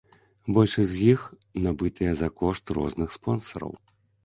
Большасць 0.57 0.89
з 0.93 1.09
іх 1.15 1.21
набытыя 1.67 2.11
за 2.23 2.31
кошт 2.41 2.75
розных 2.81 3.09
спонсараў. 3.21 3.71